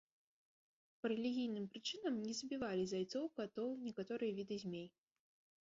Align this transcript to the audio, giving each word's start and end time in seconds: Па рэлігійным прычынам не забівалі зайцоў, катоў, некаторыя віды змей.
Па 1.01 1.05
рэлігійным 1.13 1.67
прычынам 1.75 2.17
не 2.29 2.33
забівалі 2.39 2.83
зайцоў, 2.93 3.25
катоў, 3.41 3.69
некаторыя 3.87 4.31
віды 4.41 4.55
змей. 4.65 4.87